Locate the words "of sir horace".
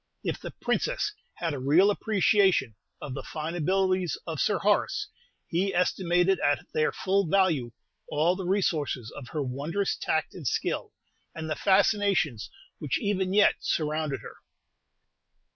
4.25-5.05